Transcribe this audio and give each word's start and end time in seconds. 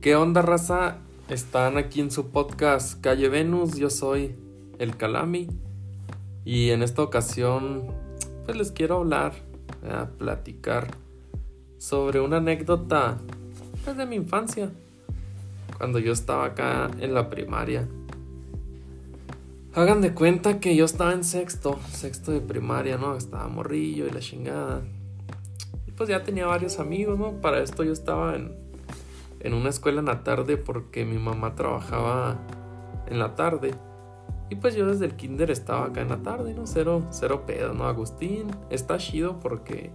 ¿Qué 0.00 0.16
onda, 0.16 0.40
raza? 0.40 0.96
Están 1.28 1.76
aquí 1.76 2.00
en 2.00 2.10
su 2.10 2.30
podcast 2.30 2.98
Calle 3.02 3.28
Venus. 3.28 3.76
Yo 3.76 3.90
soy 3.90 4.34
el 4.78 4.96
Calami. 4.96 5.46
Y 6.42 6.70
en 6.70 6.82
esta 6.82 7.02
ocasión, 7.02 7.82
pues 8.46 8.56
les 8.56 8.72
quiero 8.72 8.96
hablar, 8.96 9.34
platicar 10.16 10.86
sobre 11.76 12.18
una 12.20 12.38
anécdota 12.38 13.18
pues, 13.84 13.94
de 13.94 14.06
mi 14.06 14.16
infancia. 14.16 14.70
Cuando 15.76 15.98
yo 15.98 16.14
estaba 16.14 16.46
acá 16.46 16.90
en 16.98 17.12
la 17.12 17.28
primaria. 17.28 17.86
Hagan 19.74 20.00
de 20.00 20.14
cuenta 20.14 20.60
que 20.60 20.76
yo 20.76 20.86
estaba 20.86 21.12
en 21.12 21.24
sexto, 21.24 21.78
sexto 21.92 22.32
de 22.32 22.40
primaria, 22.40 22.96
¿no? 22.96 23.18
Estaba 23.18 23.48
morrillo 23.48 24.06
y 24.06 24.10
la 24.12 24.20
chingada. 24.20 24.80
Y 25.86 25.90
pues 25.90 26.08
ya 26.08 26.22
tenía 26.22 26.46
varios 26.46 26.78
amigos, 26.78 27.18
¿no? 27.18 27.32
Para 27.42 27.62
esto 27.62 27.84
yo 27.84 27.92
estaba 27.92 28.34
en, 28.34 28.69
en 29.40 29.54
una 29.54 29.70
escuela 29.70 30.00
en 30.00 30.06
la 30.06 30.22
tarde 30.22 30.56
porque 30.56 31.04
mi 31.04 31.18
mamá 31.18 31.54
trabajaba 31.54 32.38
en 33.06 33.18
la 33.18 33.34
tarde. 33.34 33.74
Y 34.48 34.56
pues 34.56 34.74
yo 34.74 34.86
desde 34.86 35.06
el 35.06 35.16
kinder 35.16 35.50
estaba 35.50 35.86
acá 35.86 36.00
en 36.00 36.08
la 36.08 36.18
tarde, 36.18 36.54
¿no? 36.54 36.66
Cero, 36.66 37.02
cero 37.10 37.44
pedo, 37.46 37.72
¿no? 37.72 37.84
Agustín 37.84 38.50
está 38.68 38.98
chido 38.98 39.38
porque 39.38 39.92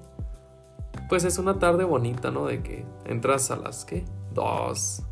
pues 1.10 1.24
es 1.26 1.38
una 1.38 1.60
tarde 1.60 1.84
bonita, 1.84 2.32
¿no? 2.32 2.46
De 2.46 2.64
que 2.64 2.86
entras 3.06 3.52
a 3.52 3.58
las, 3.58 3.86
¿qué? 3.86 4.06
Dos. 4.34 5.04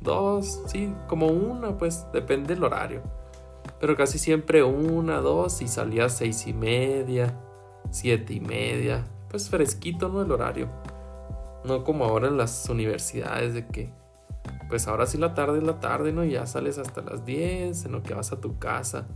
Dos, 0.00 0.62
sí, 0.66 0.94
como 1.08 1.26
una, 1.26 1.76
pues 1.76 2.06
depende 2.12 2.54
del 2.54 2.62
horario. 2.62 3.02
Pero 3.80 3.96
casi 3.96 4.18
siempre 4.18 4.62
una, 4.62 5.20
dos 5.20 5.60
y 5.62 5.68
salía 5.68 6.08
seis 6.08 6.46
y 6.46 6.52
media, 6.52 7.38
siete 7.90 8.34
y 8.34 8.40
media. 8.40 9.04
Pues 9.28 9.50
fresquito, 9.50 10.08
¿no? 10.08 10.22
El 10.22 10.30
horario. 10.30 10.68
No 11.66 11.84
como 11.84 12.04
ahora 12.04 12.28
en 12.28 12.36
las 12.36 12.68
universidades 12.68 13.54
de 13.54 13.66
que, 13.66 13.92
pues 14.68 14.86
ahora 14.86 15.06
sí 15.06 15.18
la 15.18 15.34
tarde 15.34 15.58
es 15.58 15.64
la 15.64 15.80
tarde, 15.80 16.12
¿no? 16.12 16.24
Y 16.24 16.32
ya 16.32 16.46
sales 16.46 16.78
hasta 16.78 17.02
las 17.02 17.24
10, 17.24 17.86
en 17.86 17.92
lo 17.92 18.02
que 18.02 18.14
vas 18.14 18.32
a 18.32 18.40
tu 18.40 18.58
casa. 18.58 19.06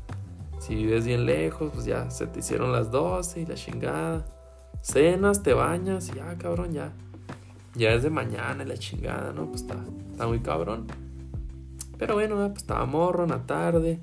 Si 0.58 0.74
vives 0.74 1.06
bien 1.06 1.26
lejos, 1.26 1.70
pues 1.72 1.86
ya 1.86 2.10
se 2.10 2.26
te 2.26 2.40
hicieron 2.40 2.72
las 2.72 2.90
12 2.90 3.40
y 3.40 3.46
la 3.46 3.54
chingada. 3.54 4.24
Cenas, 4.82 5.42
te 5.42 5.54
bañas 5.54 6.08
y 6.10 6.16
ya, 6.16 6.36
cabrón, 6.38 6.72
ya. 6.72 6.92
Ya 7.74 7.92
es 7.92 8.02
de 8.02 8.10
mañana 8.10 8.64
y 8.64 8.66
la 8.66 8.76
chingada, 8.76 9.32
¿no? 9.32 9.46
Pues 9.46 9.62
está, 9.62 9.76
está 10.10 10.26
muy 10.26 10.40
cabrón. 10.40 10.86
Pero 11.98 12.14
bueno, 12.14 12.36
pues 12.48 12.62
estaba 12.62 12.84
morro 12.86 13.24
en 13.24 13.30
la 13.30 13.46
tarde. 13.46 14.00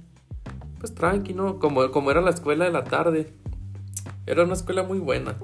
Pues 0.80 0.94
tranqui, 0.95 1.34
¿no? 1.34 1.59
Como, 1.59 1.92
como 1.92 2.11
era 2.11 2.22
la 2.22 2.30
escuela 2.30 2.66
de 2.66 2.72
la 2.72 2.84
tarde. 2.84 3.34
Era 4.26 4.44
una 4.44 4.54
escuela 4.54 4.84
muy 4.84 5.00
buena. 5.00 5.36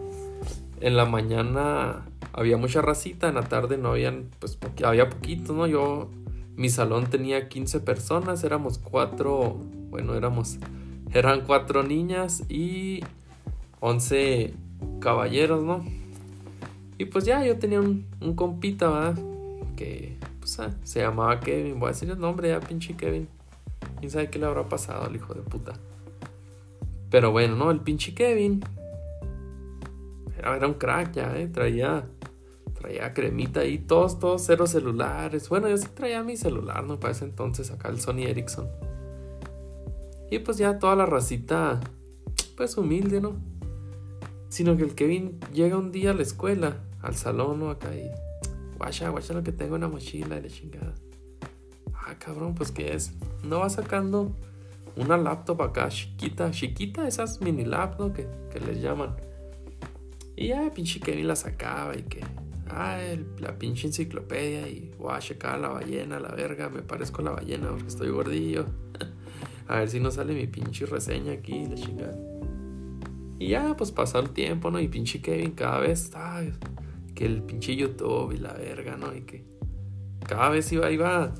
En 0.79 0.95
la 0.95 1.05
mañana 1.05 2.05
había 2.33 2.57
mucha 2.57 2.81
racita, 2.81 3.29
en 3.29 3.35
la 3.35 3.43
tarde 3.43 3.77
no 3.77 3.91
habían, 3.91 4.29
pues 4.39 4.57
había 4.83 5.09
poquito, 5.09 5.53
¿no? 5.53 5.67
Yo, 5.67 6.09
mi 6.55 6.69
salón 6.69 7.07
tenía 7.07 7.47
15 7.47 7.79
personas, 7.79 8.43
éramos 8.43 8.79
cuatro, 8.79 9.57
bueno, 9.89 10.15
éramos, 10.15 10.57
eran 11.13 11.41
cuatro 11.45 11.83
niñas 11.83 12.43
y 12.49 13.01
11 13.79 14.53
caballeros, 14.99 15.63
¿no? 15.63 15.85
Y 16.97 17.05
pues 17.05 17.25
ya 17.25 17.45
yo 17.45 17.57
tenía 17.57 17.79
un, 17.79 18.05
un 18.19 18.35
compita, 18.35 18.89
¿verdad? 18.89 19.23
Que, 19.75 20.17
pues, 20.39 20.59
ah, 20.59 20.71
se 20.83 21.01
llamaba 21.01 21.39
Kevin, 21.39 21.79
voy 21.79 21.89
a 21.89 21.91
decir 21.91 22.09
el 22.09 22.19
nombre 22.19 22.49
ya, 22.49 22.59
pinche 22.59 22.95
Kevin. 22.95 23.27
¿Quién 23.99 24.11
sabe 24.11 24.29
qué 24.29 24.39
le 24.39 24.45
habrá 24.45 24.67
pasado 24.67 25.05
al 25.05 25.15
hijo 25.15 25.33
de 25.33 25.41
puta? 25.41 25.73
Pero 27.09 27.31
bueno, 27.31 27.55
¿no? 27.55 27.71
El 27.71 27.79
pinche 27.79 28.13
Kevin. 28.13 28.63
Era, 30.37 30.67
un 30.67 30.73
crack 30.73 31.13
ya, 31.13 31.37
¿eh? 31.37 31.47
Traía 31.47 32.03
traía 32.83 33.13
cremita 33.13 33.61
ahí, 33.61 33.77
todos, 33.77 34.19
todos 34.19 34.43
cero 34.45 34.67
celulares. 34.67 35.47
Bueno, 35.47 35.69
yo 35.69 35.77
sí 35.77 35.87
traía 35.93 36.21
mi 36.21 36.35
celular, 36.35 36.83
¿no? 36.83 36.99
Para 36.99 37.13
ese 37.13 37.23
entonces, 37.23 37.71
acá 37.71 37.87
el 37.87 37.99
Sony 37.99 38.23
Ericsson. 38.27 38.67
Y 40.29 40.39
pues 40.39 40.57
ya 40.57 40.79
toda 40.79 40.95
la 40.97 41.05
racita, 41.05 41.79
pues 42.57 42.77
humilde, 42.77 43.21
¿no? 43.21 43.37
Sino 44.49 44.75
que 44.75 44.83
el 44.83 44.95
Kevin 44.95 45.39
llega 45.53 45.77
un 45.77 45.93
día 45.93 46.11
a 46.11 46.13
la 46.13 46.23
escuela, 46.23 46.83
al 47.01 47.15
salón, 47.15 47.59
¿no? 47.59 47.69
Acá 47.69 47.95
y, 47.95 48.11
guacha, 48.77 49.09
guacha 49.09 49.33
lo 49.33 49.43
que 49.43 49.53
tengo 49.53 49.75
en 49.75 49.81
la 49.81 49.87
mochila 49.87 50.37
y 50.37 50.41
la 50.41 50.49
chingada. 50.49 50.93
Ah, 51.93 52.15
cabrón, 52.19 52.53
pues 52.53 52.71
¿qué 52.71 52.93
es? 52.93 53.13
No 53.43 53.59
va 53.59 53.69
sacando 53.69 54.35
una 54.97 55.15
laptop 55.15 55.61
acá 55.61 55.87
chiquita, 55.87 56.51
chiquita, 56.51 57.07
esas 57.07 57.39
mini 57.39 57.63
laptops, 57.63 57.99
¿no? 57.99 58.13
Que, 58.13 58.27
que 58.51 58.59
les 58.59 58.81
llaman. 58.81 59.15
Y 60.35 60.47
ya, 60.49 60.69
pinche 60.73 60.99
Kevin 60.99 61.29
la 61.29 61.37
sacaba 61.37 61.95
y 61.95 62.01
que 62.01 62.21
ah, 62.69 62.99
la 63.39 63.57
pinche 63.57 63.87
enciclopedia 63.87 64.67
y 64.67 64.91
voy 64.97 65.13
a 65.13 65.57
la 65.57 65.69
ballena, 65.69 66.19
la 66.19 66.29
verga, 66.29 66.69
me 66.69 66.81
parezco 66.81 67.21
a 67.21 67.25
la 67.25 67.31
ballena 67.31 67.69
porque 67.69 67.87
estoy 67.87 68.09
gordillo. 68.09 68.65
a 69.67 69.79
ver 69.79 69.89
si 69.89 69.99
no 69.99 70.11
sale 70.11 70.33
mi 70.33 70.47
pinche 70.47 70.85
reseña 70.85 71.33
aquí, 71.33 71.65
la 71.67 71.75
chingada. 71.75 72.17
Y 73.39 73.49
ya, 73.49 73.75
pues 73.75 73.91
pasó 73.91 74.19
el 74.19 74.29
tiempo, 74.29 74.71
¿no? 74.71 74.79
Y 74.79 74.87
pinche 74.87 75.21
Kevin 75.21 75.51
cada 75.51 75.79
vez, 75.79 76.11
que 77.15 77.25
el 77.25 77.41
pinche 77.43 77.75
YouTube 77.75 78.31
y 78.33 78.37
la 78.37 78.53
verga, 78.53 78.95
¿no? 78.97 79.13
Y 79.15 79.21
que 79.21 79.43
cada 80.27 80.49
vez 80.49 80.71
iba, 80.71 80.89
iba 80.91 81.33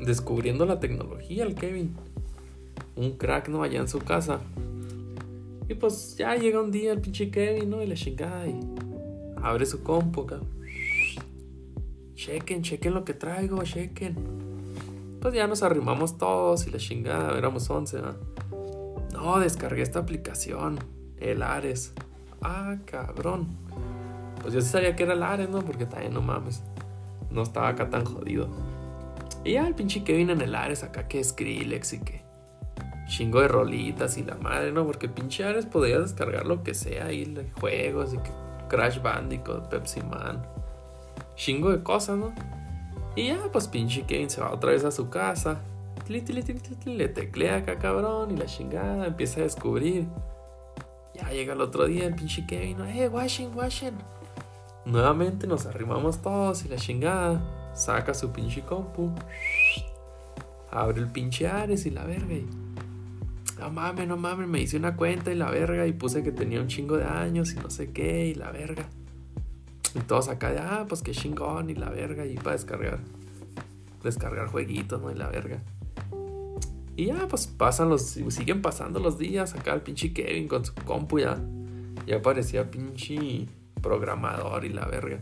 descubriendo 0.00 0.64
la 0.64 0.80
tecnología 0.80 1.44
el 1.44 1.54
Kevin. 1.54 1.94
Un 2.96 3.16
crack, 3.16 3.48
¿no? 3.48 3.62
Allá 3.62 3.80
en 3.80 3.88
su 3.88 3.98
casa. 3.98 4.40
Y 5.68 5.74
pues 5.74 6.16
ya 6.16 6.34
llega 6.36 6.60
un 6.60 6.70
día 6.70 6.92
el 6.92 7.00
pinche 7.00 7.30
Kevin, 7.30 7.70
¿no? 7.70 7.82
Y 7.82 7.86
la 7.86 7.94
chingada 7.94 8.46
y 8.46 8.58
abre 9.42 9.66
su 9.66 9.82
compu 9.82 10.22
acá. 10.22 10.40
Chequen, 12.14 12.62
chequen 12.62 12.94
lo 12.94 13.04
que 13.04 13.14
traigo, 13.14 13.62
chequen. 13.62 14.16
Pues 15.20 15.34
ya 15.34 15.46
nos 15.46 15.62
arrimamos 15.62 16.18
todos 16.18 16.66
y 16.66 16.70
la 16.70 16.78
chingada, 16.78 17.36
éramos 17.36 17.68
11, 17.68 18.02
¿no? 18.02 18.14
No, 19.12 19.38
descargué 19.38 19.82
esta 19.82 20.00
aplicación, 20.00 20.78
el 21.18 21.42
Ares. 21.42 21.92
Ah, 22.42 22.76
cabrón. 22.84 23.48
Pues 24.42 24.54
yo 24.54 24.60
sí 24.60 24.68
sabía 24.68 24.94
que 24.94 25.02
era 25.02 25.14
el 25.14 25.22
Ares, 25.22 25.48
¿no? 25.48 25.62
Porque 25.62 25.86
también 25.86 26.14
no 26.14 26.22
mames. 26.22 26.62
No 27.30 27.42
estaba 27.42 27.68
acá 27.68 27.90
tan 27.90 28.04
jodido. 28.04 28.48
Y 29.44 29.52
ya 29.52 29.66
el 29.66 29.74
pinche 29.74 30.04
Kevin 30.04 30.30
en 30.30 30.40
el 30.40 30.54
Ares 30.54 30.82
acá 30.84 31.08
que 31.08 31.22
Skrillex 31.22 31.92
y 31.94 31.98
que 32.00 32.22
chingo 33.08 33.40
de 33.40 33.48
rolitas 33.48 34.18
y 34.18 34.24
la 34.24 34.36
madre, 34.36 34.70
¿no? 34.70 34.86
Porque 34.86 35.08
pinche 35.08 35.44
Ares 35.44 35.66
podía 35.66 35.98
descargar 35.98 36.46
lo 36.46 36.62
que 36.62 36.74
sea 36.74 37.06
ahí, 37.06 37.34
juegos 37.58 38.14
y 38.14 38.18
que 38.18 38.30
Crash 38.68 39.00
Bandicoot, 39.00 39.68
Pepsi 39.68 40.00
Man, 40.02 40.46
chingo 41.34 41.70
de 41.70 41.82
cosas, 41.82 42.18
¿no? 42.18 42.32
Y 43.16 43.28
ya, 43.28 43.38
pues 43.52 43.66
pinche 43.66 44.02
Kevin 44.02 44.30
se 44.30 44.40
va 44.40 44.52
otra 44.52 44.70
vez 44.70 44.84
a 44.84 44.90
su 44.90 45.10
casa, 45.10 45.60
le 46.08 47.08
teclea 47.08 47.56
acá 47.56 47.78
cabrón 47.78 48.30
y 48.30 48.36
la 48.36 48.46
chingada 48.46 49.06
empieza 49.06 49.40
a 49.40 49.42
descubrir. 49.42 50.06
Ya 51.14 51.28
llega 51.30 51.52
el 51.52 51.60
otro 51.60 51.86
día 51.86 52.06
el 52.06 52.14
pinche 52.14 52.46
Kevin, 52.46 52.80
eh, 52.82 53.08
washing, 53.08 53.54
washing. 53.54 53.98
Nuevamente 54.84 55.46
nos 55.46 55.66
arrimamos 55.66 56.22
todos 56.22 56.64
y 56.64 56.68
la 56.68 56.76
chingada 56.76 57.40
saca 57.74 58.14
su 58.14 58.30
pinche 58.30 58.62
compu, 58.62 59.10
abre 60.70 61.00
el 61.00 61.08
pinche 61.08 61.46
Ares 61.48 61.84
y 61.86 61.90
la 61.90 62.04
verga. 62.04 62.36
No 63.58 63.70
mames, 63.70 64.06
no 64.06 64.16
mames, 64.16 64.48
me 64.48 64.60
hice 64.60 64.76
una 64.76 64.96
cuenta 64.96 65.32
y 65.32 65.34
la 65.34 65.50
verga 65.50 65.86
y 65.86 65.92
puse 65.92 66.22
que 66.22 66.30
tenía 66.30 66.60
un 66.60 66.68
chingo 66.68 66.96
de 66.96 67.04
años 67.04 67.52
y 67.52 67.56
no 67.56 67.70
sé 67.70 67.90
qué 67.90 68.26
y 68.28 68.34
la 68.34 68.52
verga. 68.52 68.88
Y 69.94 70.00
todos 70.00 70.28
acá 70.28 70.52
de, 70.52 70.58
ah, 70.60 70.86
pues 70.88 71.02
qué 71.02 71.12
chingón 71.12 71.70
y 71.70 71.74
la 71.74 71.90
verga 71.90 72.24
y 72.24 72.36
para 72.36 72.52
descargar, 72.52 73.00
descargar 74.02 74.46
jueguitos, 74.48 75.00
¿no? 75.00 75.10
Y 75.10 75.14
la 75.14 75.28
verga. 75.28 75.60
Y 76.94 77.06
ya, 77.06 77.26
pues 77.28 77.46
pasan 77.46 77.88
los, 77.88 78.02
siguen 78.02 78.62
pasando 78.62 79.00
los 79.00 79.18
días 79.18 79.54
acá 79.54 79.72
el 79.72 79.82
pinche 79.82 80.12
Kevin 80.12 80.48
con 80.48 80.64
su 80.64 80.74
compu 80.74 81.20
ya. 81.20 81.40
Ya 82.06 82.22
parecía 82.22 82.70
pinche 82.70 83.46
programador 83.80 84.64
y 84.64 84.70
la 84.70 84.86
verga. 84.86 85.18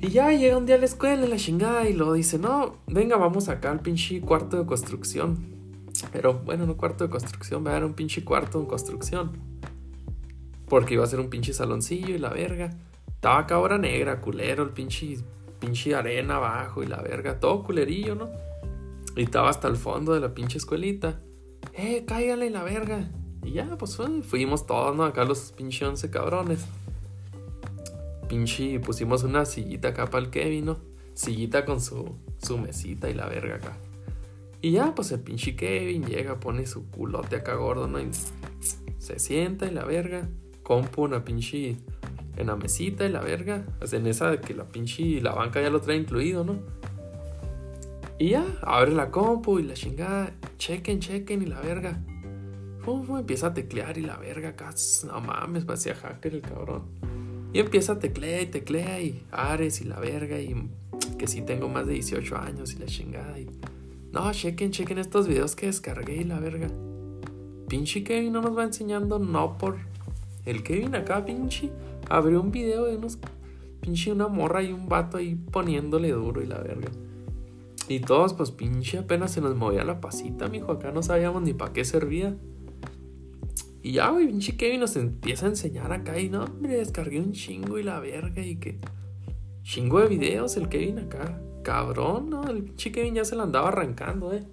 Y 0.00 0.08
ya 0.08 0.32
llega 0.32 0.58
un 0.58 0.66
día 0.66 0.74
a 0.74 0.78
la 0.78 0.84
escuela 0.84 1.26
la 1.26 1.36
chingada 1.36 1.88
y 1.88 1.94
lo 1.94 2.12
dice, 2.12 2.38
no, 2.38 2.76
venga, 2.86 3.16
vamos 3.16 3.48
acá 3.48 3.70
al 3.70 3.80
pinche 3.80 4.20
cuarto 4.20 4.58
de 4.58 4.66
construcción. 4.66 5.53
Pero 6.12 6.34
bueno, 6.34 6.66
no 6.66 6.76
cuarto 6.76 7.04
de 7.04 7.10
construcción, 7.10 7.64
va 7.64 7.70
a 7.70 7.74
dar 7.74 7.84
un 7.84 7.94
pinche 7.94 8.24
cuarto 8.24 8.60
en 8.60 8.66
construcción. 8.66 9.32
Porque 10.68 10.94
iba 10.94 11.04
a 11.04 11.06
ser 11.06 11.20
un 11.20 11.30
pinche 11.30 11.52
saloncillo 11.52 12.14
y 12.14 12.18
la 12.18 12.30
verga. 12.30 12.70
Estaba 13.08 13.40
acá 13.40 13.54
ahora 13.56 13.78
negra, 13.78 14.20
culero, 14.20 14.62
el 14.64 14.70
pinche, 14.70 15.18
pinche 15.60 15.94
arena 15.94 16.36
abajo 16.36 16.82
y 16.82 16.86
la 16.86 17.00
verga. 17.00 17.38
Todo 17.38 17.62
culerillo, 17.62 18.14
¿no? 18.14 18.30
Y 19.16 19.22
estaba 19.22 19.50
hasta 19.50 19.68
el 19.68 19.76
fondo 19.76 20.12
de 20.12 20.20
la 20.20 20.34
pinche 20.34 20.58
escuelita. 20.58 21.20
Eh, 21.74 22.04
cáigale 22.06 22.50
la 22.50 22.62
verga. 22.62 23.08
Y 23.42 23.52
ya, 23.52 23.76
pues 23.78 23.98
fuimos 24.22 24.66
todos, 24.66 24.96
¿no? 24.96 25.04
Acá 25.04 25.24
los 25.24 25.52
pinche 25.52 25.84
once 25.86 26.10
cabrones. 26.10 26.64
Pinche, 28.28 28.80
pusimos 28.80 29.22
una 29.22 29.44
sillita 29.44 29.88
acá 29.88 30.06
para 30.06 30.24
el 30.24 30.30
Kevin, 30.30 30.66
¿no? 30.66 30.78
Sillita 31.12 31.64
con 31.64 31.80
su, 31.80 32.16
su 32.42 32.58
mesita 32.58 33.08
y 33.08 33.14
la 33.14 33.26
verga 33.26 33.56
acá. 33.56 33.76
Y 34.64 34.70
ya, 34.70 34.94
pues 34.94 35.12
el 35.12 35.20
pinche 35.20 35.56
Kevin 35.56 36.06
llega, 36.06 36.40
pone 36.40 36.64
su 36.64 36.90
culote 36.90 37.36
acá 37.36 37.54
gordo, 37.54 37.86
¿no? 37.86 38.00
Y 38.00 38.08
se 38.96 39.18
sienta 39.18 39.66
y 39.66 39.70
la 39.72 39.84
verga. 39.84 40.26
Compu 40.62 41.04
una 41.04 41.22
pinche 41.22 41.76
en 42.38 42.46
la 42.46 42.56
mesita 42.56 43.04
y 43.04 43.10
la 43.10 43.20
verga. 43.20 43.66
Sea, 43.84 43.98
en 43.98 44.06
esa 44.06 44.30
de 44.30 44.40
que 44.40 44.54
la 44.54 44.64
pinche 44.64 45.20
la 45.20 45.34
banca 45.34 45.60
ya 45.60 45.68
lo 45.68 45.82
trae 45.82 45.98
incluido, 45.98 46.44
¿no? 46.44 46.60
Y 48.18 48.30
ya, 48.30 48.46
abre 48.62 48.92
la 48.92 49.10
compu 49.10 49.58
y 49.58 49.64
la 49.64 49.74
chingada, 49.74 50.32
chequen, 50.56 50.98
chequen 50.98 51.42
y 51.42 51.46
la 51.46 51.60
verga. 51.60 52.02
Empieza 53.18 53.48
a 53.48 53.52
teclear 53.52 53.98
y 53.98 54.00
la 54.00 54.16
verga, 54.16 54.56
casi, 54.56 55.06
no 55.06 55.20
mames, 55.20 55.66
vacía 55.66 55.94
hacker 55.94 56.36
el 56.36 56.40
cabrón. 56.40 56.84
Y 57.52 57.58
empieza 57.58 57.92
a 57.92 57.98
teclear 57.98 58.40
y 58.40 58.46
teclea 58.46 58.98
y 59.02 59.26
Ares 59.30 59.82
y 59.82 59.84
la 59.84 60.00
verga 60.00 60.40
y 60.40 60.70
que 61.18 61.26
si 61.26 61.42
tengo 61.42 61.68
más 61.68 61.86
de 61.86 61.92
18 61.92 62.38
años 62.38 62.72
y 62.72 62.78
la 62.78 62.86
chingada. 62.86 63.38
Y... 63.38 63.46
No, 64.14 64.30
chequen, 64.30 64.70
chequen 64.70 64.98
estos 64.98 65.26
videos 65.26 65.56
que 65.56 65.66
descargué 65.66 66.18
y 66.18 66.22
la 66.22 66.38
verga. 66.38 66.68
Pinche 67.68 68.04
Kevin 68.04 68.32
no 68.32 68.42
nos 68.42 68.56
va 68.56 68.62
enseñando, 68.62 69.18
no 69.18 69.58
por... 69.58 69.76
El 70.46 70.62
Kevin 70.62 70.94
acá, 70.94 71.24
pinche, 71.24 71.72
abrió 72.08 72.40
un 72.40 72.52
video 72.52 72.84
de 72.84 72.96
unos... 72.96 73.18
Pinche 73.80 74.12
una 74.12 74.28
morra 74.28 74.62
y 74.62 74.72
un 74.72 74.88
vato 74.88 75.16
ahí 75.16 75.34
poniéndole 75.34 76.12
duro 76.12 76.40
y 76.40 76.46
la 76.46 76.60
verga. 76.60 76.92
Y 77.88 77.98
todos, 77.98 78.34
pues 78.34 78.52
pinche, 78.52 78.98
apenas 78.98 79.32
se 79.32 79.40
nos 79.40 79.56
movía 79.56 79.82
la 79.82 80.00
pasita, 80.00 80.46
mijo. 80.46 80.70
Acá 80.70 80.92
no 80.92 81.02
sabíamos 81.02 81.42
ni 81.42 81.52
para 81.52 81.72
qué 81.72 81.84
servía. 81.84 82.36
Y 83.82 83.94
ya, 83.94 84.10
güey, 84.10 84.28
pinche 84.28 84.56
Kevin 84.56 84.78
nos 84.78 84.94
empieza 84.94 85.46
a 85.46 85.48
enseñar 85.48 85.92
acá. 85.92 86.20
Y 86.20 86.28
no, 86.28 86.44
hombre, 86.44 86.76
descargué 86.76 87.18
un 87.18 87.32
chingo 87.32 87.80
y 87.80 87.82
la 87.82 87.98
verga. 87.98 88.46
Y 88.46 88.60
que. 88.60 88.78
Chingo 89.64 89.98
de 89.98 90.06
videos 90.06 90.56
el 90.56 90.68
Kevin 90.68 91.00
acá. 91.00 91.40
Cabrón, 91.64 92.30
¿no? 92.30 92.44
El 92.44 92.62
pinche 92.62 92.92
Kevin 92.92 93.16
ya 93.16 93.24
se 93.24 93.34
lo 93.34 93.42
andaba 93.42 93.68
arrancando, 93.68 94.32
eh. 94.32 94.44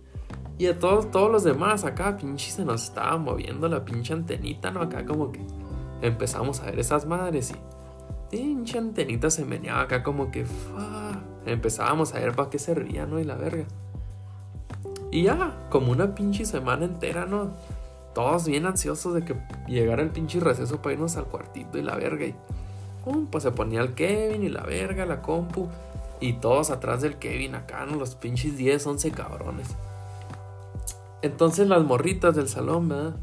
Y 0.58 0.66
a 0.66 0.80
todos, 0.80 1.12
todos 1.12 1.32
los 1.32 1.44
demás 1.44 1.86
acá, 1.86 2.18
pinche, 2.18 2.50
se 2.50 2.66
nos 2.66 2.86
estaba 2.86 3.18
moviendo 3.18 3.68
la 3.68 3.86
pinche 3.86 4.14
antenita, 4.14 4.72
¿no? 4.72 4.82
Acá 4.82 5.06
como 5.06 5.32
que 5.32 5.42
empezamos 6.02 6.60
a 6.62 6.66
ver 6.66 6.80
esas 6.80 7.06
madres 7.06 7.52
y. 7.52 7.56
Pinche 8.32 8.78
antenita 8.78 9.30
se 9.30 9.44
meneaba 9.44 9.82
acá 9.82 10.04
como 10.04 10.32
que 10.32 10.46
empezábamos 11.46 12.16
a 12.16 12.20
ver 12.20 12.34
para 12.34 12.50
qué 12.50 12.60
servía, 12.60 13.06
¿no? 13.06 13.20
Y 13.20 13.26
la 13.26 13.36
verga. 13.36 13.66
Y 15.12 15.24
ya, 15.24 15.68
como 15.70 15.92
una 15.92 16.16
pinche 16.16 16.46
semana 16.46 16.86
entera, 16.86 17.26
¿no? 17.26 17.52
Todos 18.16 18.48
bien 18.48 18.66
ansiosos 18.66 19.14
de 19.14 19.26
que 19.26 19.36
llegara 19.68 20.02
el 20.02 20.12
pinche 20.12 20.40
receso 20.40 20.82
para 20.82 20.94
irnos 20.94 21.18
al 21.18 21.26
cuartito 21.26 21.78
y 21.78 21.82
la 21.82 21.96
verga. 21.96 22.26
Y 22.26 22.36
pues 23.30 23.44
se 23.44 23.52
ponía 23.52 23.82
el 23.82 23.94
Kevin 23.94 24.44
y 24.44 24.50
la 24.50 24.64
verga, 24.64 25.06
la 25.06 25.22
compu. 25.22 25.68
Y 26.22 26.34
todos 26.34 26.70
atrás 26.70 27.02
del 27.02 27.18
Kevin 27.18 27.56
acá, 27.56 27.86
¿no? 27.86 27.98
Los 27.98 28.16
pinches 28.16 28.56
10, 28.56 28.86
11 28.86 29.12
cabrones. 29.12 29.76
Entonces 31.22 31.68
las 31.68 31.84
morritas 31.84 32.36
del 32.36 32.48
salón, 32.48 32.88
¿verdad? 32.88 33.16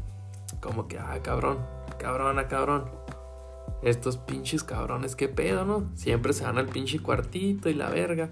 Como 0.61 0.87
que, 0.87 0.99
ah, 0.99 1.19
cabrón, 1.23 1.57
cabrón, 1.97 2.37
cabrón 2.49 2.99
estos 3.81 4.17
pinches 4.17 4.63
cabrones, 4.63 5.15
qué 5.15 5.29
pedo, 5.29 5.65
¿no? 5.65 5.85
Siempre 5.95 6.33
se 6.33 6.43
van 6.43 6.57
al 6.57 6.67
pinche 6.67 6.99
cuartito 6.99 7.69
y 7.69 7.73
la 7.73 7.89
verga. 7.89 8.29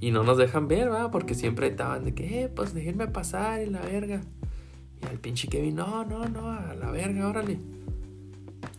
Y 0.00 0.10
no 0.10 0.22
nos 0.22 0.38
dejan 0.38 0.68
ver, 0.68 0.92
¿va? 0.92 1.10
Porque 1.10 1.34
siempre 1.34 1.68
estaban 1.68 2.04
de 2.04 2.14
que, 2.14 2.44
eh, 2.44 2.48
pues 2.48 2.74
déjenme 2.74 3.08
pasar 3.08 3.62
y 3.62 3.66
la 3.66 3.80
verga. 3.80 4.20
Y 5.02 5.06
al 5.06 5.18
pinche 5.18 5.48
Kevin, 5.48 5.76
no, 5.76 6.04
no, 6.04 6.28
no, 6.28 6.50
a 6.50 6.74
la 6.74 6.90
verga, 6.90 7.28
órale. 7.28 7.58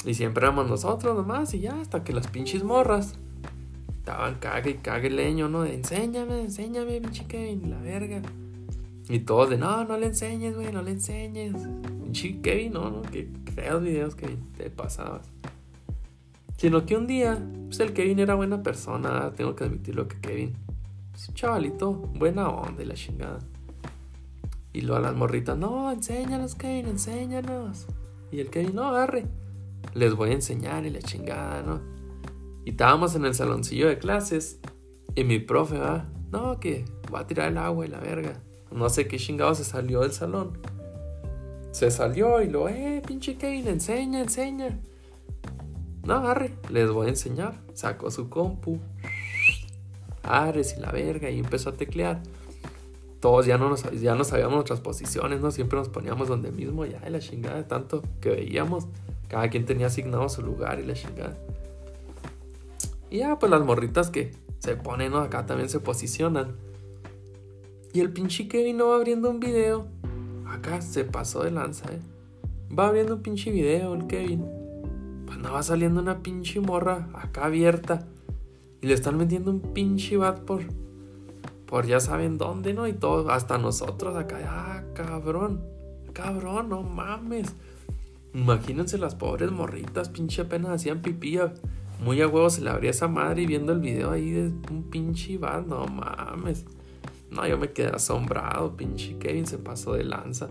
Y 0.06 0.14
siempre 0.14 0.46
éramos 0.46 0.70
nosotros 0.70 1.16
nomás 1.16 1.54
y 1.54 1.60
ya, 1.60 1.80
hasta 1.82 2.04
que 2.04 2.14
las 2.14 2.28
pinches 2.28 2.64
morras 2.64 3.16
estaban 4.06 4.36
cague 4.36 4.70
y 4.70 4.74
cague 4.76 5.10
leño, 5.10 5.50
¿no? 5.50 5.64
De, 5.64 5.74
enséñame, 5.74 6.42
enséñame, 6.42 7.02
pinche 7.02 7.26
Kevin, 7.26 7.72
la 7.72 7.82
verga. 7.82 8.22
Y 9.10 9.20
todos 9.20 9.50
de, 9.50 9.58
no, 9.58 9.84
no 9.84 9.98
le 9.98 10.06
enseñes, 10.06 10.56
güey, 10.56 10.72
no 10.72 10.84
le 10.84 10.92
enseñes. 10.92 11.56
Pinche 12.04 12.40
Kevin, 12.40 12.74
no, 12.74 12.92
no, 12.92 13.02
qué 13.02 13.28
feos 13.56 13.82
videos 13.82 14.14
que 14.14 14.38
te 14.56 14.70
pasabas. 14.70 15.28
Sino 16.56 16.86
que 16.86 16.96
un 16.96 17.08
día, 17.08 17.44
pues 17.66 17.80
el 17.80 17.94
Kevin 17.94 18.20
era 18.20 18.36
buena 18.36 18.62
persona, 18.62 19.34
tengo 19.36 19.56
que 19.56 19.64
admitirlo 19.64 20.08
que 20.08 20.20
Kevin. 20.20 20.54
Es 21.16 21.28
un 21.28 21.34
chavalito, 21.34 21.92
buena 21.92 22.48
onda 22.50 22.84
y 22.84 22.86
la 22.86 22.94
chingada. 22.94 23.40
Y 24.72 24.82
luego 24.82 24.98
a 24.98 25.00
las 25.00 25.16
morritas, 25.16 25.58
no, 25.58 25.92
enséñanos, 25.92 26.54
Kevin, 26.54 26.90
enséñanos. 26.90 27.88
Y 28.32 28.40
el 28.40 28.52
Kevin, 28.52 28.76
no, 28.76 28.84
agarre. 28.84 29.26
Les 29.96 30.14
voy 30.14 30.30
a 30.30 30.34
enseñar 30.34 30.86
y 30.86 30.92
la 30.92 31.00
chingada, 31.00 31.64
¿no? 31.64 31.95
Y 32.66 32.72
estábamos 32.72 33.16
en 33.16 33.26
el 33.26 33.36
saloncillo 33.36 33.88
de 33.88 34.00
clases. 34.00 34.60
Y 35.14 35.24
mi 35.24 35.40
profe, 35.40 35.78
va, 35.78 36.06
no, 36.32 36.60
que 36.60 36.84
va 37.14 37.20
a 37.22 37.28
tirar 37.28 37.50
el 37.50 37.58
agua 37.58 37.86
y 37.86 37.90
la 37.90 38.00
verga. 38.00 38.42
No 38.72 38.90
sé 38.90 39.08
qué 39.08 39.18
chingado 39.18 39.56
se 39.56 39.64
salió 39.64 40.02
del 40.02 40.12
salón. 40.12 40.58
Se 41.72 41.92
salió 41.92 42.42
y 42.42 42.50
lo, 42.50 42.68
eh, 42.68 43.02
pinche 43.06 43.38
Kevin, 43.38 43.68
enseña, 43.68 44.22
enseña. 44.22 44.80
No, 46.04 46.16
agarre, 46.16 46.54
les 46.70 46.90
voy 46.90 47.08
a 47.08 47.10
enseñar. 47.10 47.62
Sacó 47.74 48.10
su 48.12 48.30
compu. 48.30 48.80
Ares 50.24 50.76
y 50.78 50.82
la 50.82 50.92
verga 50.92 51.30
y 51.30 51.40
empezó 51.40 51.70
a 51.70 51.74
teclear. 51.74 52.22
Todos 53.20 53.46
ya 53.46 53.58
no, 53.58 53.70
nos, 53.70 53.84
ya 54.02 54.16
no 54.16 54.24
sabíamos 54.24 54.56
nuestras 54.56 54.82
posiciones, 54.82 55.40
¿no? 55.40 55.52
Siempre 55.52 55.78
nos 55.78 55.90
poníamos 55.90 56.28
donde 56.28 56.52
mismo, 56.52 56.86
ya 56.86 57.00
de 57.00 57.10
la 57.10 57.20
chingada 57.20 57.68
tanto 57.68 58.04
que 58.22 58.30
veíamos. 58.30 58.88
Cada 59.28 59.50
quien 59.50 59.66
tenía 59.66 59.88
asignado 59.88 60.30
su 60.30 60.42
lugar 60.42 60.80
y 60.80 60.86
la 60.86 60.94
chingada. 60.94 61.38
Y 63.16 63.20
ya, 63.20 63.40
pues 63.40 63.50
las 63.50 63.64
morritas 63.64 64.10
que 64.10 64.34
se 64.60 64.76
ponen, 64.76 65.14
¿no? 65.14 65.20
Acá 65.20 65.46
también 65.46 65.70
se 65.70 65.80
posicionan. 65.80 66.58
Y 67.94 68.02
el 68.02 68.12
pinche 68.12 68.50
Kevin 68.50 68.76
no 68.76 68.90
va 68.90 68.98
abriendo 68.98 69.30
un 69.30 69.40
video. 69.40 69.88
Acá 70.46 70.82
se 70.82 71.06
pasó 71.06 71.42
de 71.44 71.52
lanza, 71.52 71.86
¿eh? 71.94 72.02
Va 72.78 72.88
abriendo 72.88 73.16
un 73.16 73.22
pinche 73.22 73.52
video 73.52 73.94
el 73.94 74.06
Kevin 74.08 74.44
va 75.54 75.64
saliendo 75.64 76.02
una 76.02 76.22
pinche 76.22 76.60
morra 76.60 77.08
acá 77.14 77.46
abierta. 77.46 78.06
Y 78.82 78.88
le 78.88 78.94
están 78.94 79.18
metiendo 79.18 79.50
un 79.50 79.62
pinche 79.62 80.18
bat 80.18 80.40
por. 80.40 80.64
Por 81.66 81.86
ya 81.86 82.02
saben 82.02 82.38
dónde, 82.38 82.74
¿no? 82.74 82.86
Y 82.86 82.94
todo, 82.94 83.30
hasta 83.32 83.58
nosotros 83.58 84.18
acá. 84.18 84.40
Ah, 84.46 84.84
cabrón. 84.94 85.62
Cabrón, 86.12 86.68
no 86.68 86.84
mames. 86.84 87.56
Imagínense 88.34 88.98
las 88.98 89.16
pobres 89.16 89.52
morritas, 89.52 90.10
pinche 90.10 90.42
apenas 90.42 90.72
hacían 90.72 91.02
pipí. 91.02 91.40
Muy 92.04 92.22
a 92.22 92.28
huevo 92.28 92.50
se 92.50 92.62
le 92.62 92.70
abría 92.70 92.92
esa 92.92 93.08
madre 93.08 93.44
y 93.44 93.46
viendo 93.46 93.74
el 93.74 93.80
video 93.80 94.12
ahí 94.12 94.32
de 94.32 94.48
un 94.72 94.90
pinche 94.90 95.38
bat, 95.38 95.66
no 95.66 95.86
mames. 95.86 96.66
No, 97.32 97.48
yo 97.48 97.58
me 97.58 97.72
quedé 97.72 97.88
asombrado, 97.88 98.76
pinche 98.76 99.18
Kevin 99.18 99.46
se 99.46 99.58
pasó 99.58 99.94
de 99.94 100.04
lanza. 100.04 100.50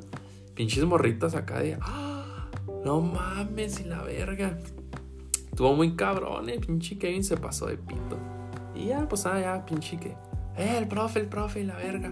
Pinches 0.55 0.85
morritas 0.85 1.35
acá 1.35 1.61
de. 1.61 1.79
¡Ah! 1.81 2.49
No 2.85 3.01
mames, 3.01 3.81
y 3.81 3.85
la 3.85 4.03
verga. 4.03 4.59
Estuvo 5.51 5.75
muy 5.75 5.97
cabrón, 5.97 6.49
eh. 6.49 6.59
Pinche 6.59 6.99
Kevin 6.99 7.25
se 7.25 7.37
pasó 7.37 7.67
de 7.67 7.77
pito. 7.77 8.19
Y 8.75 8.87
ya, 8.87 9.09
pues, 9.09 9.25
ah, 9.27 9.41
ya, 9.41 9.65
pinche 9.65 9.97
que. 9.99 10.17
Eh, 10.57 10.77
el 10.79 10.87
profe, 10.87 11.21
el 11.21 11.27
profe, 11.27 11.65
la 11.65 11.77
verga. 11.77 12.11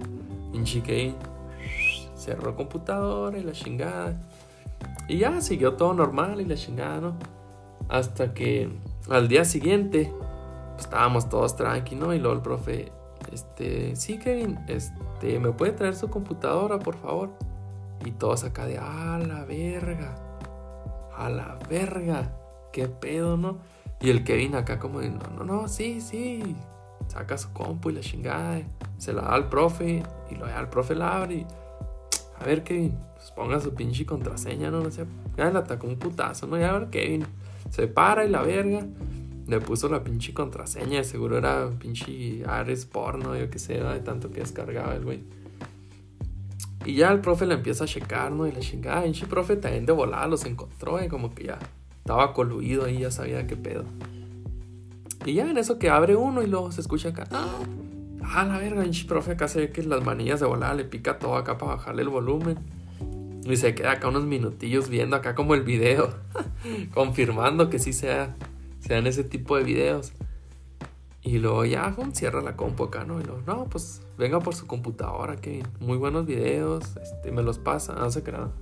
Pinche 0.53 0.83
Kevin 0.83 1.15
cerró 2.15 2.55
computadora 2.55 3.39
y 3.39 3.43
la 3.43 3.53
chingada. 3.53 4.17
Y 5.09 5.19
ya 5.19 5.41
siguió 5.41 5.75
todo 5.75 5.93
normal 5.93 6.41
y 6.41 6.45
la 6.45 6.55
chingada, 6.55 7.01
¿no? 7.01 7.19
Hasta 7.89 8.33
que 8.33 8.71
al 9.11 9.29
día 9.29 9.45
siguiente 9.45 10.13
pues, 10.75 10.85
estábamos 10.87 11.29
todos 11.29 11.57
tranquilos, 11.57 12.09
¿no? 12.09 12.15
Y 12.15 12.19
luego 12.19 12.37
el 12.37 12.43
profe, 12.43 12.93
este, 13.33 13.97
sí, 13.97 14.19
Kevin, 14.19 14.59
este, 14.69 15.39
¿me 15.39 15.53
puede 15.53 15.73
traer 15.73 15.95
su 15.95 16.09
computadora, 16.09 16.79
por 16.79 16.97
favor? 16.97 17.31
Y 18.05 18.13
todos 18.13 18.45
acá 18.45 18.67
de, 18.67 18.79
a 18.79 19.19
la 19.19 19.45
verga, 19.45 20.15
a 21.17 21.29
la 21.29 21.59
verga. 21.69 22.39
¿qué 22.73 22.89
pedo, 22.89 23.37
no? 23.37 23.59
Y 24.01 24.11
el 24.11 24.25
Kevin 24.25 24.57
acá 24.57 24.81
como 24.81 25.01
de, 25.01 25.11
no, 25.11 25.29
no, 25.37 25.45
no, 25.45 25.69
sí, 25.69 26.01
sí. 26.01 26.57
Saca 27.07 27.39
su 27.39 27.53
compu 27.53 27.91
y 27.91 27.95
la 27.95 28.01
chingada. 28.01 28.61
Se 28.99 29.13
la 29.13 29.23
da 29.23 29.35
al 29.35 29.49
profe 29.49 30.03
y 30.31 30.35
lo 30.35 30.47
da 30.47 30.59
al 30.59 30.69
profe 30.69 30.95
la 30.95 31.17
abre 31.17 31.35
y... 31.35 31.47
A 32.41 32.45
ver, 32.45 32.65
Kevin, 32.65 32.99
pues 33.15 33.31
ponga 33.31 33.61
su 33.61 33.73
pinche 33.73 34.05
contraseña, 34.05 34.71
¿no? 34.71 34.81
No 34.81 34.91
sé. 34.91 35.05
Ya 35.37 35.49
le 35.51 35.59
atacó 35.59 35.87
un 35.87 35.97
putazo, 35.97 36.49
¿no? 36.49 36.59
Ya 36.59 36.71
a 36.71 36.79
ver, 36.79 36.91
Kevin. 36.91 37.25
Se 37.73 37.87
para 37.87 38.27
y 38.27 38.29
la 38.29 38.43
verga. 38.43 38.87
Le 39.49 39.61
puso 39.61 39.89
la 39.89 40.05
pinche 40.05 40.35
contraseña. 40.35 41.03
Seguro 41.05 41.39
era 41.39 41.71
pinche 41.71 42.45
Ares 42.47 42.85
porno, 42.85 43.35
yo 43.35 43.49
qué 43.51 43.59
sé, 43.59 43.81
de 43.83 44.01
tanto 44.01 44.31
que 44.31 44.41
descargaba 44.41 44.95
el 44.95 45.05
güey. 45.05 45.25
Y 46.85 46.97
ya 46.97 47.11
el 47.11 47.21
profe 47.21 47.47
le 47.47 47.55
empieza 47.55 47.85
a 47.85 47.87
checar, 47.87 48.31
¿no? 48.31 48.47
Y 48.47 48.53
la 48.53 48.61
chingada. 48.61 49.05
El 49.07 49.15
profe 49.27 49.57
también 49.57 49.87
de 49.87 49.93
volada 49.93 50.27
los 50.27 50.45
encontró, 50.45 51.01
¿eh? 51.01 51.09
Como 51.09 51.35
que 51.35 51.45
ya 51.45 51.59
estaba 51.97 52.35
coluido 52.35 52.85
ahí, 52.85 52.99
ya 52.99 53.11
sabía 53.11 53.47
qué 53.47 53.57
pedo. 53.57 53.85
Y 55.25 55.35
ya 55.35 55.49
en 55.49 55.57
eso 55.57 55.79
que 55.79 55.89
abre 55.89 56.15
uno 56.15 56.43
y 56.43 56.49
luego 56.49 56.73
se 56.73 56.83
escucha 56.83 57.09
acá. 57.09 57.27
Ah, 58.23 58.45
la 58.45 58.59
verga, 58.59 58.83
pinche 58.83 59.07
profe, 59.07 59.33
acá 59.33 59.49
se 59.49 59.61
ve 59.61 59.71
que 59.71 59.83
las 59.83 60.05
manillas 60.05 60.41
de 60.41 60.47
volada 60.47 60.75
le 60.75 60.85
pica 60.85 61.19
todo 61.19 61.37
acá 61.37 61.57
para 61.57 61.77
bajarle 61.77 62.03
el 62.03 62.11
volumen. 62.11 62.82
Y 63.45 63.57
se 63.57 63.75
queda 63.75 63.93
acá 63.93 64.09
unos 64.09 64.25
minutillos 64.25 64.89
viendo 64.89 65.17
acá 65.17 65.35
como 65.35 65.55
el 65.55 65.63
video. 65.63 66.15
confirmando 66.95 67.71
que 67.71 67.79
sí 67.79 67.93
sea, 67.93 68.37
sean 68.81 69.07
ese 69.07 69.25
tipo 69.25 69.57
de 69.57 69.65
videos. 69.65 70.13
Y 71.23 71.39
luego 71.39 71.65
ya, 71.65 71.95
cierra 72.13 72.43
la 72.43 72.57
compu 72.57 72.85
acá, 72.85 73.05
¿no? 73.05 73.21
Y 73.21 73.25
luego, 73.25 73.43
no, 73.47 73.67
pues 73.67 74.03
venga 74.19 74.41
por 74.41 74.57
su 74.57 74.67
computadora, 74.67 75.37
que 75.37 75.63
muy 75.79 75.97
buenos 75.97 76.27
videos, 76.27 76.97
este, 76.97 77.31
me 77.31 77.43
los 77.43 77.59
pasa, 77.59 77.95
no 77.95 78.11
sé 78.11 78.25
qué 78.25 78.33
nada. 78.33 78.53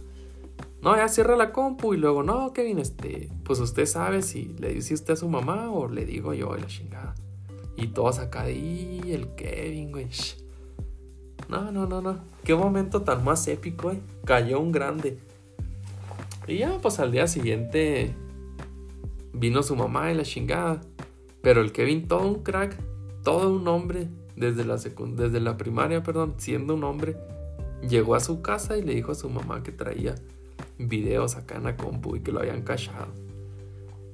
no, 0.82 0.94
ya 0.94 1.08
cierra 1.08 1.36
la 1.36 1.52
compu 1.52 1.94
y 1.94 1.96
luego, 1.96 2.22
no, 2.22 2.52
Kevin, 2.52 2.78
este, 2.78 3.30
pues 3.44 3.60
usted 3.60 3.86
sabe 3.86 4.20
si 4.20 4.54
le 4.58 4.74
dice 4.74 4.92
usted 4.92 5.14
a 5.14 5.16
su 5.16 5.28
mamá 5.28 5.70
o 5.70 5.88
le 5.88 6.04
digo 6.04 6.34
yo 6.34 6.54
y 6.56 6.60
la 6.60 6.66
chingada. 6.66 7.14
Y 7.76 7.88
todos 7.88 8.18
acá, 8.18 8.50
y 8.50 9.00
el 9.06 9.34
Kevin, 9.36 9.92
güey. 9.92 10.08
No, 11.50 11.72
no, 11.72 11.84
no, 11.86 12.00
no. 12.00 12.18
Qué 12.44 12.54
momento 12.54 13.02
tan 13.02 13.24
más 13.24 13.46
épico, 13.48 13.88
güey. 13.88 14.00
Cayó 14.24 14.60
un 14.60 14.70
grande. 14.70 15.18
Y 16.46 16.58
ya, 16.58 16.78
pues 16.80 17.00
al 17.00 17.10
día 17.10 17.26
siguiente 17.26 18.14
vino 19.32 19.64
su 19.64 19.74
mamá 19.74 20.12
y 20.12 20.14
la 20.14 20.22
chingada. 20.22 20.80
Pero 21.42 21.60
el 21.60 21.72
Kevin, 21.72 22.06
todo 22.06 22.28
un 22.28 22.44
crack, 22.44 22.76
todo 23.24 23.52
un 23.52 23.66
hombre, 23.66 24.08
desde 24.36 24.64
la, 24.64 24.76
desde 24.76 25.40
la 25.40 25.56
primaria, 25.56 26.02
perdón, 26.04 26.34
siendo 26.36 26.74
un 26.74 26.84
hombre, 26.84 27.16
llegó 27.82 28.14
a 28.14 28.20
su 28.20 28.42
casa 28.42 28.76
y 28.76 28.82
le 28.82 28.94
dijo 28.94 29.10
a 29.10 29.16
su 29.16 29.28
mamá 29.28 29.62
que 29.64 29.72
traía 29.72 30.14
videos 30.78 31.36
acá 31.36 31.56
en 31.56 31.64
la 31.64 31.76
compu 31.76 32.16
y 32.16 32.20
que 32.20 32.30
lo 32.30 32.40
habían 32.40 32.62
cachado. 32.62 33.08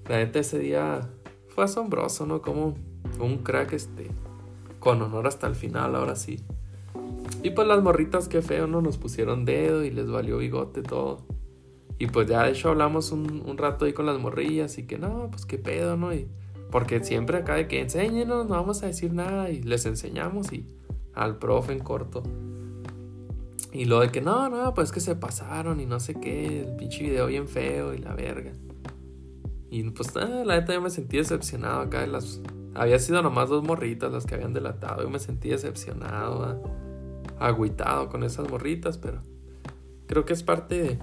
La 0.08 0.16
neta 0.16 0.38
ese 0.38 0.58
día 0.58 1.08
fue 1.48 1.64
asombroso, 1.64 2.24
¿no? 2.24 2.40
Como 2.40 2.76
un 3.20 3.38
crack 3.38 3.74
este, 3.74 4.08
con 4.78 5.02
honor 5.02 5.26
hasta 5.26 5.46
el 5.46 5.54
final, 5.54 5.96
ahora 5.96 6.16
sí. 6.16 6.42
Y 7.46 7.50
pues 7.50 7.68
las 7.68 7.80
morritas, 7.80 8.26
qué 8.26 8.42
feo, 8.42 8.66
¿no? 8.66 8.80
Nos 8.82 8.98
pusieron 8.98 9.44
dedo 9.44 9.84
y 9.84 9.92
les 9.92 10.10
valió 10.10 10.38
bigote 10.38 10.82
todo. 10.82 11.18
Y 11.96 12.08
pues 12.08 12.26
ya 12.26 12.42
de 12.42 12.50
hecho 12.50 12.70
hablamos 12.70 13.12
un, 13.12 13.56
rato 13.56 13.84
ahí 13.84 13.92
con 13.92 14.04
las 14.04 14.18
morrillas 14.18 14.78
y 14.78 14.82
que 14.88 14.98
no, 14.98 15.28
pues 15.30 15.46
qué 15.46 15.56
pedo, 15.56 15.96
¿no? 15.96 16.12
Y 16.12 16.26
porque 16.72 17.04
siempre 17.04 17.36
acá 17.36 17.54
de 17.54 17.68
que 17.68 17.80
enséñenos, 17.80 18.48
no 18.48 18.56
vamos 18.56 18.82
a 18.82 18.86
decir 18.86 19.12
nada 19.12 19.48
y 19.50 19.62
les 19.62 19.86
enseñamos 19.86 20.52
y 20.52 20.66
al 21.14 21.38
profe 21.38 21.72
en 21.72 21.78
corto. 21.78 22.24
Y 23.72 23.84
lo 23.84 24.00
de 24.00 24.10
que 24.10 24.22
no, 24.22 24.48
no, 24.48 24.74
pues 24.74 24.90
que 24.90 24.98
se 24.98 25.14
pasaron 25.14 25.78
y 25.78 25.86
no 25.86 26.00
sé 26.00 26.18
qué, 26.18 26.62
el 26.62 26.74
pinche 26.74 27.04
video 27.04 27.28
bien 27.28 27.46
feo 27.46 27.94
y 27.94 27.98
la 27.98 28.12
verga. 28.16 28.54
Y 29.70 29.84
pues 29.90 30.12
la 30.16 30.56
neta 30.56 30.74
yo 30.74 30.80
me 30.80 30.90
sentí 30.90 31.18
decepcionado 31.18 31.82
acá 31.82 32.00
de 32.00 32.08
las... 32.08 32.40
Había 32.74 32.98
sido 32.98 33.22
nomás 33.22 33.48
dos 33.50 33.62
morritas 33.62 34.10
las 34.10 34.26
que 34.26 34.34
habían 34.34 34.52
delatado. 34.52 35.04
Yo 35.04 35.10
me 35.10 35.20
sentí 35.20 35.50
decepcionado, 35.50 36.50
¿eh? 36.50 36.85
Agüitado 37.38 38.08
con 38.08 38.24
esas 38.24 38.50
morritas, 38.50 38.98
pero 38.98 39.20
creo 40.06 40.24
que 40.24 40.32
es 40.32 40.42
parte 40.42 40.82
de... 40.82 40.98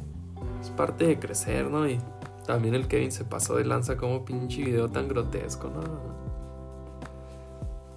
Es 0.62 0.70
parte 0.70 1.06
de 1.06 1.20
crecer, 1.20 1.70
¿no? 1.70 1.88
Y 1.88 2.00
también 2.46 2.74
el 2.74 2.88
Kevin 2.88 3.12
se 3.12 3.26
pasó 3.26 3.56
de 3.56 3.66
lanza 3.66 3.98
como 3.98 4.24
pinche 4.24 4.64
video 4.64 4.90
tan 4.90 5.08
grotesco, 5.08 5.70
¿no? 5.70 5.82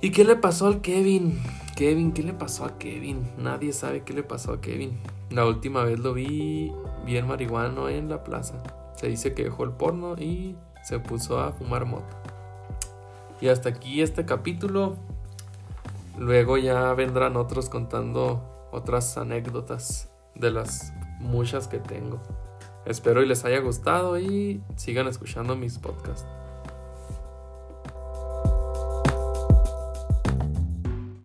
¿Y 0.00 0.10
qué 0.10 0.24
le 0.24 0.36
pasó 0.36 0.66
al 0.66 0.80
Kevin? 0.80 1.40
Kevin, 1.74 2.12
¿qué 2.12 2.22
le 2.22 2.32
pasó 2.32 2.64
a 2.64 2.78
Kevin? 2.78 3.28
Nadie 3.38 3.72
sabe 3.72 4.02
qué 4.02 4.12
le 4.12 4.22
pasó 4.22 4.52
a 4.52 4.60
Kevin. 4.60 4.98
La 5.30 5.46
última 5.46 5.84
vez 5.84 5.98
lo 5.98 6.14
vi 6.14 6.72
bien 7.04 7.26
marihuano 7.26 7.88
en 7.88 8.08
la 8.08 8.22
plaza. 8.22 8.62
Se 8.96 9.08
dice 9.08 9.34
que 9.34 9.44
dejó 9.44 9.64
el 9.64 9.72
porno 9.72 10.14
y 10.16 10.56
se 10.84 10.98
puso 10.98 11.40
a 11.40 11.52
fumar 11.52 11.84
mota. 11.84 12.22
Y 13.40 13.48
hasta 13.48 13.68
aquí 13.68 14.00
este 14.00 14.24
capítulo. 14.24 14.96
Luego 16.16 16.56
ya 16.56 16.92
vendrán 16.94 17.36
otros 17.36 17.68
contando 17.68 18.68
otras 18.72 19.18
anécdotas 19.18 20.10
de 20.34 20.50
las 20.50 20.92
muchas 21.20 21.68
que 21.68 21.78
tengo. 21.78 22.20
Espero 22.86 23.22
y 23.22 23.26
les 23.26 23.44
haya 23.44 23.60
gustado 23.60 24.18
y 24.18 24.62
sigan 24.76 25.08
escuchando 25.08 25.56
mis 25.56 25.78
podcasts. 25.78 26.26